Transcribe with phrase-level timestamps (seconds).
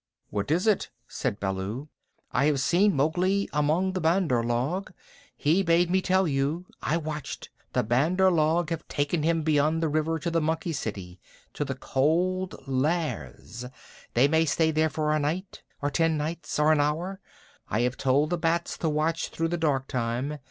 [0.31, 1.87] "What is it?" said Baloo.
[2.31, 4.91] "I have seen Mowgli among the Bandar log.
[5.37, 6.65] He bade me tell you.
[6.81, 7.51] I watched.
[7.73, 11.19] The Bandar log have taken him beyond the river to the monkey city
[11.53, 13.65] to the Cold Lairs.
[14.15, 17.19] They may stay there for a night, or ten nights, or an hour.
[17.69, 20.39] I have told the bats to watch through the dark time.